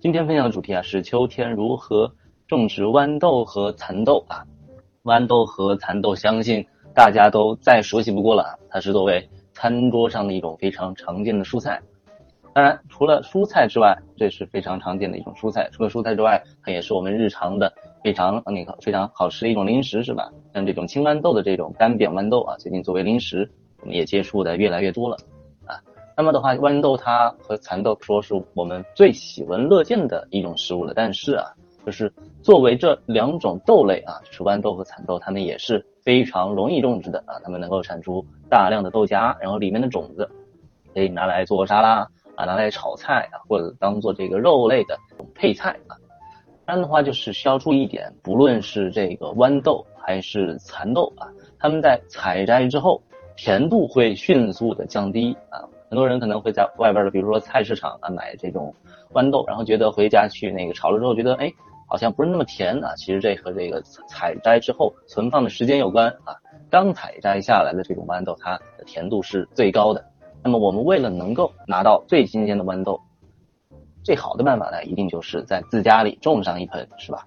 [0.00, 2.10] 今天分享的主题啊是秋天如何
[2.48, 4.42] 种植豌豆和蚕豆啊。
[5.02, 11.78] 豌豆和蚕豆，相信大家都再熟悉不过了啊，它是作为餐桌上的一种非常常见的蔬菜。
[12.54, 15.68] 当然，除了蔬菜之外，这是非常常见的一种蔬菜。
[15.70, 17.70] 除了蔬菜之外，它也是我们日常的
[18.02, 20.32] 非常那个非常好吃的一种零食，是吧？
[20.54, 25.18] 像这种青豌豆的这种干煸豌豆啊，最近作为零食，我们也接触的越来越多了。
[26.20, 30.92] 那么的话，豌豆它和蚕豆说是我们最喜闻乐见的一种食物了。
[30.94, 31.46] 但是啊，
[31.86, 37.40] 就是作为这两种豆类啊，就是豌豆和蚕豆，它们也是非常容易种植的啊。
[37.42, 40.30] 它们能够产出大量的豆荚，然后里面的种子
[40.92, 44.98] 可以拿来做沙拉啊，拿来炒菜啊，或者当做这个肉类的
[45.34, 45.96] 配菜啊。
[46.66, 51.26] 当然的话，就是需要注意一点，不论是这个豌豆还是蚕豆啊，
[51.58, 53.00] 它们在采摘之后，
[53.38, 55.64] 甜度会迅速的降低啊。
[55.90, 58.72] 很多人可能会在外边的，比如说菜市场啊买这种
[59.12, 61.52] 豌豆，然后觉得回家去那个炒了之后，觉得哎
[61.88, 62.94] 好像不是那么甜啊。
[62.96, 66.32] 其实这和这个采摘之后存放的时间有关啊。
[66.70, 70.04] 刚采摘下来的这种豌豆，它的甜度是最高的。
[70.44, 73.00] 那么我们为了能够拿到最新鲜的豌豆，
[74.04, 77.24] 最好的办法呢，一定就是在自家里种上一盆，是吧？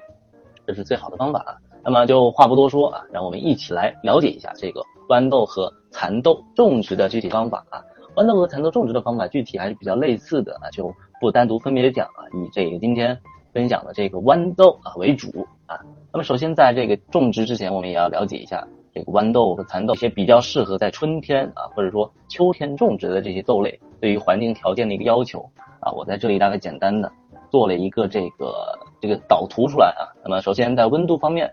[0.65, 1.57] 这是最好的方法啊。
[1.83, 7.83] 那么就话不多说啊，让我们一起来了解一下这个豌豆和蚕豆种植的具体方法啊。
[8.15, 13.19] 豌豆和蚕豆种植的方法具体还是比较类似的啊，就不单独分别的讲啊，以这个今天
[13.51, 15.79] 分享的这个豌豆啊为主啊。
[16.11, 25.43] 那么首先在这个种植之前，我们也要了解一下这个豌豆和蚕豆一些比较适合在春天啊或者说秋天种植的这些豆类对于环境条件的一个要求
[25.79, 25.91] 啊。
[25.91, 27.11] 我在这里大概简单的
[27.49, 30.05] 做了一个这个这个导图出来啊。
[30.23, 31.47] 那么首先在温度方面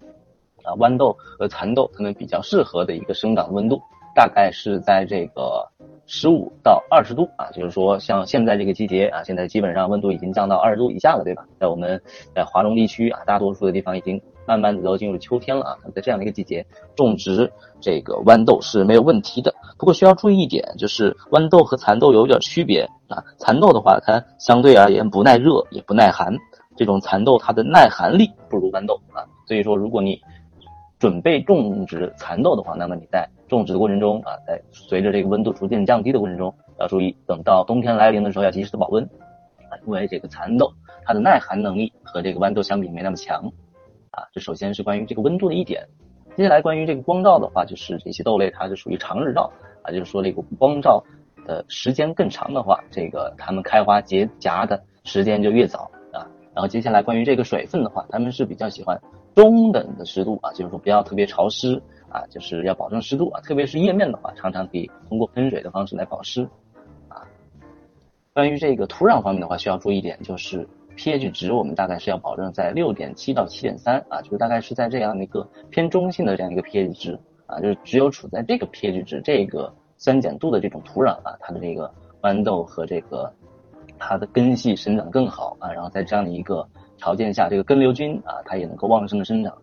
[0.63, 3.81] 啊，豌豆和蚕豆它们比较适合的一个生长温度
[4.15, 5.67] 大概是在这个。
[6.13, 11.45] 十五到二十度啊，就是说像现在这个季节啊，现在基本上温度已经降到二十度以下了，对吧？
[11.57, 12.03] 在我们
[12.35, 15.79] 在华中地区啊，大多数的地方已经慢慢的都进入秋天了啊。
[15.95, 16.67] 在这样的一个季节
[16.97, 17.49] 种植
[17.81, 19.55] 这个豌豆是没有问题的。
[19.79, 23.23] 不过需要注意一点，就是豌豆和蚕豆有点区别啊。
[23.39, 26.37] 蚕豆的话，它相对而言不耐热也不耐寒，
[26.77, 29.23] 这种蚕豆它的耐寒力不如豌豆啊。
[29.47, 30.21] 所以说，如果你
[31.01, 39.03] 准备种植蚕豆的话，那么你在种植的过程中啊，在随着这个温度逐渐降低的过程中，要注意，等到冬天来临的时候要及时的保温
[39.71, 40.71] 啊，因为这个蚕豆
[41.03, 43.51] 它的耐寒能力和这个豌豆相比没那么强
[44.11, 44.29] 啊。
[44.35, 45.83] 这首先是关于这个温度的一点。
[46.37, 49.51] 接下来关于这个光照的话，就是这些豆类它是属于长日照
[49.83, 51.03] 啊，就是说这个光照
[51.47, 56.29] 的时间更长的话，这个它们开花结荚的时间就越早啊。
[56.55, 59.01] 然后接下来关于这个水分的话，它们是比较喜欢
[59.35, 61.81] 中等的湿度啊，就是说不要特别潮湿。
[62.13, 66.43] 啊，就是要保证湿度啊，特别是叶面的话，常常可以通过喷水的方式来保湿。
[67.07, 67.23] 啊，
[68.33, 77.17] 关于这个土壤方面的话，需要注意一点，就是 pH 值我们大概是要保证在六点七到七点三啊，就是大概是在这样的一个偏中性的这样一个 pH 值
[77.47, 81.89] 啊，就是只有处在这个 pH 值这个酸碱度的这种土壤啊，它的这个
[82.23, 83.33] 豌豆和这个
[84.01, 86.69] 它的根系生长更好啊，然后在这样的一个
[87.01, 89.57] 条件下，这个根瘤菌啊，它也能够旺盛的生长。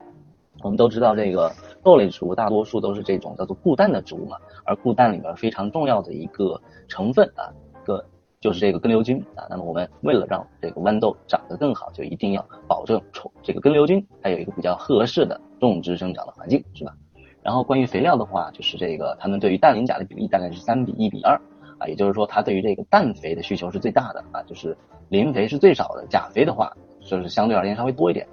[0.63, 1.53] 我们都知道这个。
[1.83, 6.59] 豆类植物大多数都是这种叫做固氮的植物嘛，而固氮里面非常重要的一个
[6.89, 7.47] 成分啊，
[7.85, 8.03] 个
[8.41, 9.47] 就是这个根瘤菌啊。
[9.49, 13.01] 那么我们为了让这个豌豆长得更好，就一定要保证
[13.41, 16.93] 这个根瘤菌它有一个比较合适的种植生长的环境，是吧？
[17.41, 21.39] 然后关于肥料的话，就是这个它们对于氮磷钾的比例大概是三比一比二
[21.77, 24.75] 啊，也就是说它对于这个氮肥的需求是最大的啊，就是
[25.07, 26.75] 磷肥是最少的，钾肥的话
[27.07, 28.27] 就是相对而言稍微多一点。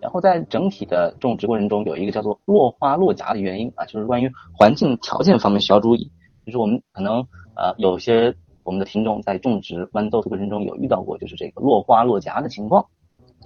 [0.00, 6.10] 然后在整体的种植过程中，有一个叫做落花落荚的原因啊，就是关于环境条件方面需要注意。
[6.44, 12.86] 就是我们可能呃有些我们的听众在种植豌豆的过程中有遇到过，就是这个落花落荚的情况。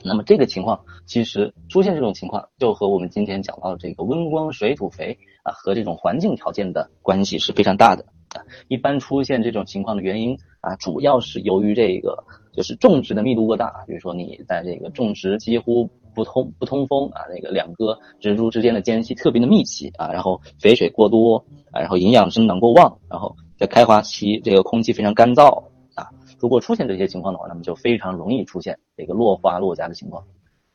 [0.03, 8.05] 那么这个情况其实出现这种情况，就和我们今天讲到的这个温光水土肥啊和这种环境条件的关系是非常大的。
[8.69, 15.89] 一般出现这种情况的原因啊，主要是由于这个就是种植的密度过大，比如说你在这个种植几乎。
[16.13, 21.37] 不通不通风啊，那个两个植株之间的间隙特别的密集啊，然后肥水过多
[21.71, 25.63] 啊，然后营养生长过旺，然后在开花期这个空气非常干燥
[25.95, 26.11] 啊，
[26.41, 30.21] 如果出现这些情况的话，那么就非常容易出现这个落花落荚的情况。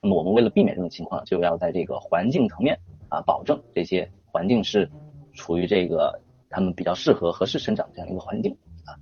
[0.02, 2.80] 那么我们为了避免这种情况，就要在这个环境层面
[3.10, 4.90] 啊，保证这些环境是
[5.34, 6.18] 处于这个
[6.56, 8.96] 它们比较适合合适生长这样一个环境啊。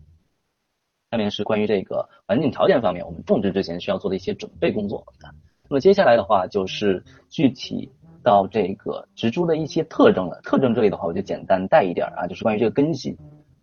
[1.12, 5.30] 下面是关于这个环境条件方面，我们种植之前需要做的一些准备工作啊。
[5.70, 7.92] 那么接下来的话就是具体
[8.24, 10.42] 到这个植株的一些特征了。
[10.42, 13.16] 特征这里的话，我就简单带一点啊，就是关于这个根系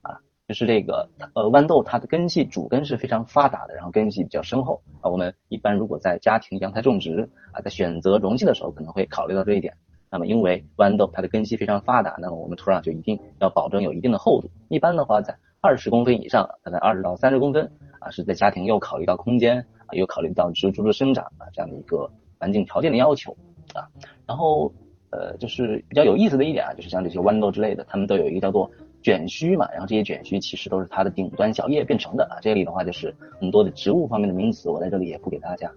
[0.02, 5.10] 啊，就是这个呃豌豆它的根系主根是非常发达的，然后根系比较深厚啊。
[5.10, 9.76] 我们一般如果在家庭阳台种植啊，在选择容器的时候可能会考虑到这一点。
[10.10, 14.50] 那么因为豌豆它的根系非常发达，那么我们土壤就一定要保证有一定的厚度。
[14.68, 23.36] 一般的话在二十公分以上，大概二十到三十公分啊，是在家庭又考虑到空间啊，又考虑到植株的生长啊这样的一个环境条件的要求
[23.74, 23.88] 啊。
[24.26, 24.72] 然后
[25.10, 28.70] 呃就是比较有意思的一点啊，就是像这些豌豆之类的，它们都有一个叫做。
[29.02, 32.36] 卷须嘛，然后这些卷须其实都是它的顶端小叶变成的啊。
[32.42, 35.72] 这里的话就是很多的植物方面的名词，我在这里也不给大家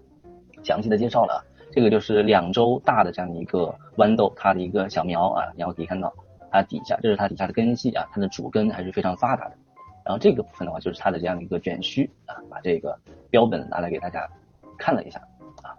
[0.62, 1.42] 详细的介绍了。
[1.76, 6.14] 这个就是两周大的这样一个豌豆，它的一个小苗啊，然后可以看到
[6.52, 9.56] 它底下，这是它底下的根系啊，它的主根还是非常发达的。
[10.06, 12.96] 然后这个部分的话就是它的这样一个卷须啊，把这个
[13.32, 14.30] 标本拿来给大家
[14.78, 15.20] 看了一下
[15.64, 15.74] 啊。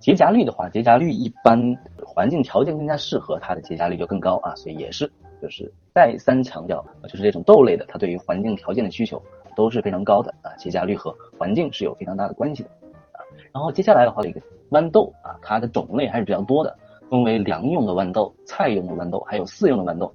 [0.00, 1.60] 结荚率的话，结荚率一般
[2.02, 5.12] 环境条件更加适合，它的结荚率就更高啊，所以也是。
[5.42, 9.20] 就是再三强调，就是这种豆类的，它对于环境条件的需求
[9.56, 12.70] 都是非常高的啊，结荚率和环境是有非常大的关系的。
[13.52, 14.40] 然后接下来的话，一个
[14.70, 16.76] 豌豆啊，它的种类还是比较多的，
[17.10, 20.12] 分为粮用的豌豆、菜用的豌豆，还有饲用的豌豆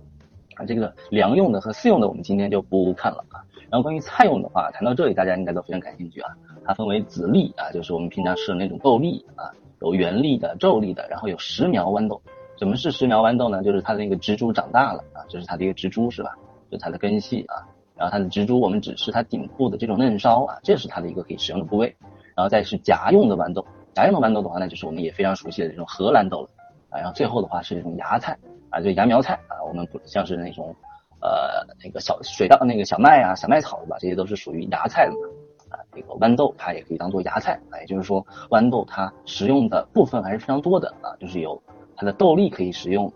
[0.56, 0.66] 啊。
[0.66, 3.44] 这个粮用的和饲用的，我们今天就不看了啊。
[3.70, 6.32] 然后关于菜用的话，谈到这里，大家应该都非常感兴趣啊。
[6.66, 9.52] 它分为籽粒啊，就是我们平常吃的那种豆粒啊，
[9.82, 12.20] 有圆粒的、皱粒的，然后有实苗豌豆。
[12.58, 13.62] 什么是实苗豌豆呢？
[13.62, 16.36] 就是它的那个植株长大了啊，这是它的一个植株是吧？
[16.72, 17.62] 就它的根系啊，
[17.96, 21.96] 然后它的植株我们只吃它顶部的这种嫩梢啊，这是它的一个可以食用的部位。
[22.38, 26.50] 然后再是夹用的豌豆，夹用的豌豆的话呢，就是我们也非常熟悉的这种荷兰豆了
[26.92, 27.00] 啊。
[27.00, 28.38] 然后最后的话是这种芽菜
[28.70, 30.74] 啊，就芽苗菜啊，我们不像是那种
[31.20, 33.98] 呃那个小水稻那个小麦啊、小麦草对吧？
[34.00, 35.18] 这些都是属于芽菜的嘛
[35.72, 35.80] 啊。
[35.92, 41.60] 这个豌豆它也可以当做芽菜啊，也就是说豌豆它食用的部分还是非常多的啊，就是有。
[42.00, 43.12] 它的豆粒可以食用，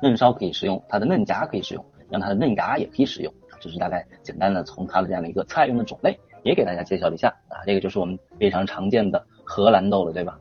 [0.00, 3.30] 嫩梢可以食用，它的嫩荚可以食用，让它的嫩芽也可以食用。
[3.60, 7.60] 这是大概简单的从它的这样的一个菜用的种类，也给大家介绍一下啊。
[7.66, 10.38] 这个就是我们非常常见的荷兰豆了，对吧？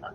[0.00, 0.08] 啊，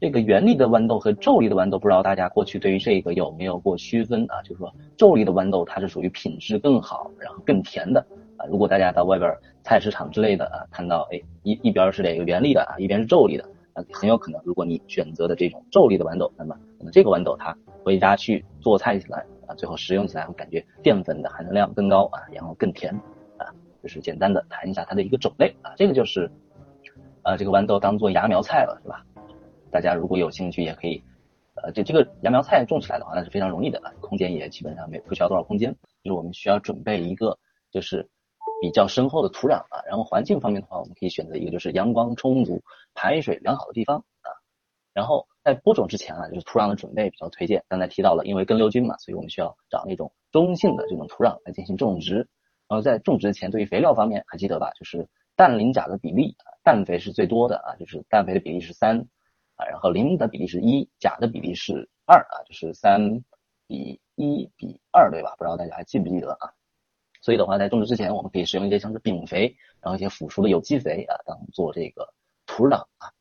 [0.00, 4.42] 这个圆粒的豌豆和皱粒的豌豆，不知道大家过去对于这个有没有过区分啊？
[4.42, 8.04] 就是说皱粒的豌豆它是属于品质更好，然后更甜的
[8.36, 8.44] 啊。
[8.46, 9.32] 如果大家到外边
[9.62, 13.48] 菜市场之类的啊，看到哎一一边是这个圆粒的啊，一边是皱粒的。
[13.74, 22.94] 那很有可能，如果你选择的这种皱粒的豌豆，那么可能这个豌豆它回家去做菜起来啊，最后食用起来会感觉淀粉的含量更高啊，然后更甜。
[23.82, 26.30] 就是简单的谈一下它的一个种类啊，这个就是
[27.22, 29.04] 呃这个豌豆当做芽苗菜了，是吧？
[29.70, 31.02] 大家如果有兴趣也可以，
[31.62, 37.38] 呃这这个芽苗菜种起来的话，那是非常容易的，空间也基本上没不需要多少空间，就是我们需要准备一个
[37.70, 38.08] 就是。
[38.60, 42.62] 比较深厚的土壤啊，然后环境方面的话，我们可以选择一个就是阳光充足、
[42.94, 44.30] 排水良好的地方啊。
[44.94, 47.64] 然后在播种之前啊，就是土壤的准备比较推荐。
[47.66, 52.28] 刚才提到了，因为根瘤菌嘛，所以我们需要找那种中性的这种土壤来进行种植。
[52.72, 54.70] 然后在种植前，对于肥料方面还记得吧？
[54.78, 56.34] 就是氮磷钾的比例，
[56.64, 58.98] 氮肥是最多的啊，就是氮肥的比例是三
[59.56, 62.98] 啊，然后磷的比例是一，钾的比例是二啊，就是三
[63.66, 65.34] 比一比二，对吧？
[65.36, 66.48] 不知道大家还记不记得啊？
[67.20, 72.08] 所以的话，在种植之前，我们可以使用一些像是丙肥，然后一些辅助的有机肥啊，当做这个
[72.46, 73.12] 土壤啊。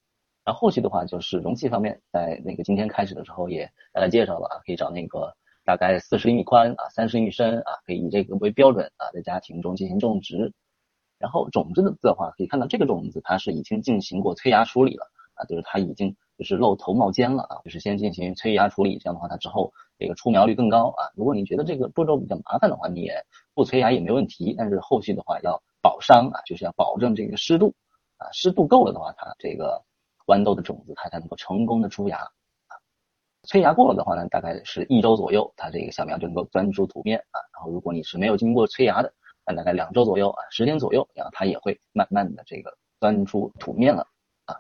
[0.45, 10.53] 然后后续的话，就是容器方面，在那个今天开始的时候也大概介绍了啊，可以找那个大概四十厘米宽啊，三十厘米深啊，可以以这个为标准啊，在家庭中进行种植。
[11.17, 16.15] 然后种子的的话，可以看到这个种子它是已经进行过催芽处理了啊，就是它已经。
[16.37, 21.11] 就是露头冒尖了啊，就是先进行催芽处理，这样的话它之后这个出苗率更高啊。
[21.13, 23.13] 如果你觉得这个步骤比较麻烦的话，你也
[23.53, 24.55] 不催芽也没问题。
[24.57, 27.75] 但是后续的话要保墒啊，就是要保证这个湿度
[28.17, 29.83] 啊，湿度够了的话，它这个
[30.25, 32.31] 豌豆的种子它才能够成功的出芽。
[33.43, 37.41] 催芽过了的话呢，大概是一周左右，它这个小苗就能够钻出土面啊。
[37.53, 39.11] 然后如果你是没有经过催芽的，
[39.45, 44.05] 那大概两周左右啊，十天左右，然后它也会慢慢的这个钻出土面了
[44.45, 44.55] 啊。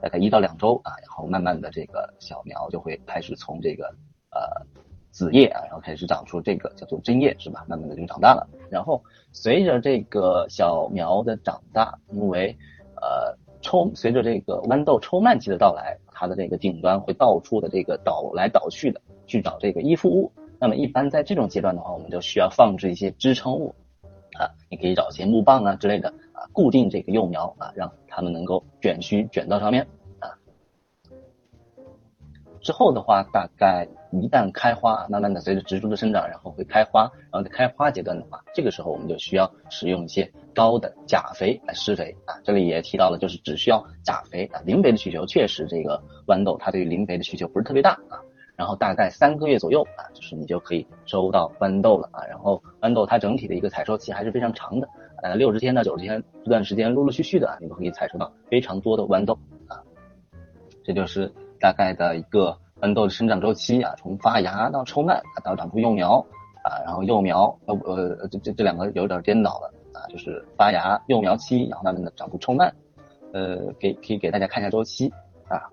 [0.00, 3.86] 大概一到两周啊，然后慢慢的这个小苗就会开始从这个
[4.30, 4.64] 呃
[5.10, 7.64] 子叶啊，然后开始长出这个叫做针叶是吧？
[7.68, 8.48] 慢慢的就长大了。
[8.70, 12.56] 然后随着这个小苗的长大，因为
[13.02, 20.30] 呃抽随着这个豌豆抽蔓期的到来，它的这个顶端会到处的这个倒来倒去的去找这个依附物。
[20.60, 23.74] 那么一般在这种阶段的话，我们就需要放置一些支撑物
[24.38, 26.46] 啊，你可以找一些木棒啊之类的啊。
[26.52, 29.88] 固定这个幼苗啊，让它们能够卷须卷到上面
[30.20, 30.38] 啊。
[32.60, 42.34] 之后的话，大概一旦开花，慢慢的随着植株的生长，然后会开花，然后在开花阶段的话，这个时候我们就需要使用一些高的钾肥来施肥啊。
[42.44, 48.22] 这里也提到了，就是只需要钾肥啊，磷肥的需求确实这个豌豆它对于磷肥的需求不是特别大啊。
[48.56, 52.24] 然后大概三个月左右啊，就是你就可以收到豌豆了啊。
[52.26, 54.88] 然后豌豆它整体的一个采收期还是非常长的，
[55.24, 59.82] 呃，六十天到九十天这段时间陆陆续续的啊，你都可以采收到非常多的豌豆啊。
[60.84, 66.24] 这就是大概的一个豌豆的生长周期啊，从发芽到抽蔓啊到长出幼苗
[66.62, 69.73] 啊，然后幼苗呃呃这这这两个有点颠倒了，
[70.08, 72.74] 就是发芽幼苗期，然后慢慢的长出抽蔓，
[73.32, 75.12] 呃，给可以给大家看一下周期
[75.48, 75.68] 啊，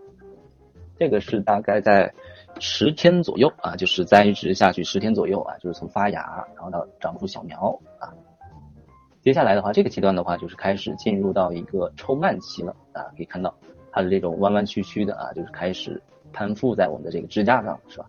[0.97, 2.13] 这个是大概在。
[2.59, 8.13] 十天左右啊，就是栽植下去十天左右啊，就是从发芽然后到长出小苗啊。
[9.21, 13.03] 接下来的话，这个阶段的话，就是开始进入到一个抽蔓期了啊。
[13.15, 13.55] 可以看到
[13.89, 15.99] 它的这种弯弯曲曲的啊，就是开始
[16.33, 18.05] 攀附在我们的这个支架上，是吧？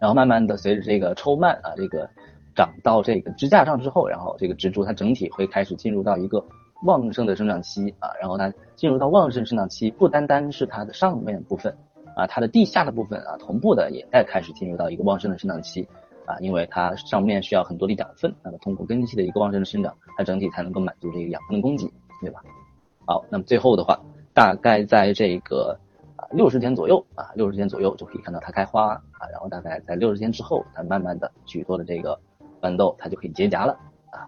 [0.00, 2.08] 然后慢慢的随着这个抽蔓啊，这个
[2.54, 6.44] 长到这个支架上之后，然后这个植株它整体会开始进入到一个
[6.84, 8.10] 旺盛的生长期啊。
[8.20, 11.74] 然后它进入到旺盛生长期，不单单是它的上面部分。
[12.14, 15.88] 啊，它的地下的部分啊，同步的也在开始进入到一个旺盛的生长期
[16.26, 21.90] 啊，因为它上面需要很多的养分，那么通过根系的一个旺盛的生长，它整体才能够满足这个养分的供给，
[22.20, 22.42] 对吧？
[23.06, 23.98] 好，那么最后的话，
[24.34, 25.74] 大概在这个
[26.16, 32.20] 啊六十天左右啊，六十天左右就可以看到它开花啊，然后大概在六十天之后，它慢慢的许多的这个
[32.62, 33.72] 豌豆它就可以结荚了
[34.10, 34.24] 啊。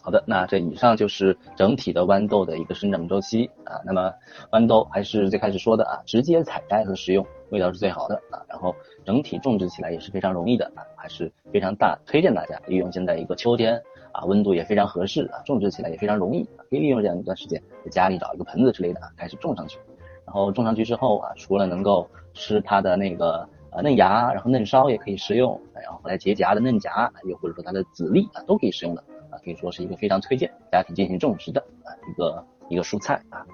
[0.00, 3.80] 好的，那这以上就是整体的豌豆的一个生长周期啊。
[3.84, 4.12] 那么
[4.52, 8.38] 豌豆还是最开始说的啊，直接采摘和食用味道是最好的啊。
[8.48, 8.72] 然后
[9.04, 13.82] 整体种植起来也是非常容易的啊，还是非常大推荐大家利用现在一个秋天
[14.12, 19.80] 啊，温度也非常合适啊，种植起来也非常容易啊，可以利用这样一段时间在家里找一个盆子之类的啊，开始种上去。
[20.24, 26.90] 然后种上去之后啊，除了能够吃它的那个啊嫩芽，然后嫩梢也可以食用，然后来结荚的嫩荚，
[27.24, 29.38] 又或者说它的籽粒啊，都可以食用的啊。
[29.44, 33.44] 可以说是一个非常推荐家庭进行种植的啊一个一个蔬菜啊。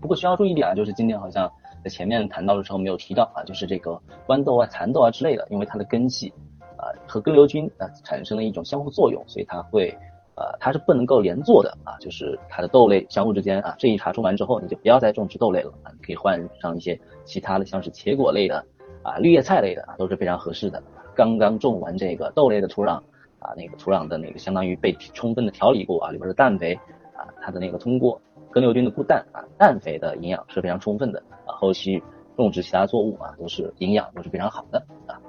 [0.00, 1.50] 不过需要注意一点啊，就是今天好像
[1.82, 6.32] 在前面谈到的时候没有提到啊，就是这个豌豆啊、蚕豆啊之类的，因为它的根系
[6.76, 9.88] 啊和根瘤菌啊产生了一种相互作用，所以它会
[10.34, 18.62] 呃它是不能够连坐的啊，就是它的豆类相互之间啊，这一茬种完之后，你就不要再种植豆类了啊，可以换上一些其他的，像是茄果类的
[19.04, 20.82] 啊、绿叶菜类的啊，都是非常合适的。
[21.14, 23.00] 刚刚种完这个豆类的土壤。
[23.44, 26.72] 啊，那个土壤的那个相当于被充分的调理过啊，里边的氮肥
[27.14, 28.18] 啊，它的那个通过
[28.50, 32.02] 根瘤菌的固氮啊，氮肥的营养是非常充分的啊，后期
[32.38, 35.20] 种植其他作物啊，都是营养都是非常好的啊。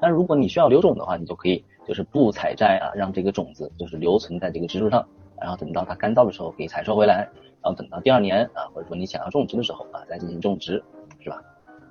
[0.00, 5.06] 但如果你需要留种的话，你就可以就是不采摘啊，让这个种子就是留存在这个植株上，
[5.40, 7.18] 然后等到它干燥的时候可以采收回来，
[7.62, 10.82] 然后等到第二年啊，或者说你想要种植的时候啊，再进行种植，
[11.20, 11.40] 是吧？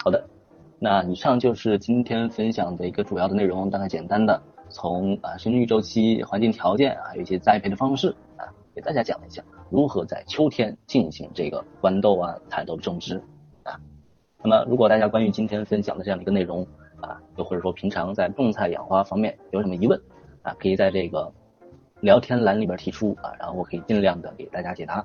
[0.04, 0.22] 好的，
[0.80, 4.42] 那以上就是今天分享的一个主要的内容，大概简单的。
[4.70, 8.44] 从啊生育周期、环境条件还，有一些栽培的方式啊，
[8.76, 13.16] 给大家讲一下如何在秋天进行这个豌豆啊、蚕豆的种植
[13.64, 13.80] 啊。
[14.44, 16.68] 那么，如果大家关于今天分享的这样的一个内容
[17.00, 19.98] 啊，又或者说平常在种菜养花方面有什么疑问
[20.42, 21.32] 啊，可以在这个
[22.02, 25.04] 聊天栏里边提出啊，然后我可以尽量的给大家解答。